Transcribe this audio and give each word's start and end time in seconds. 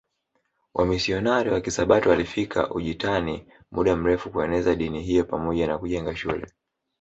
Wamisionari 0.73 1.49
wa 1.49 1.61
Kisabato 1.61 2.09
walifika 2.09 2.69
Ujitani 2.71 3.47
muda 3.71 3.95
mrefu 3.95 4.29
kueneza 4.31 4.75
dini 4.75 5.03
hiyo 5.03 5.23
pamoja 5.23 5.67
na 5.67 5.77
kujenga 5.77 6.15
shule 6.15 6.47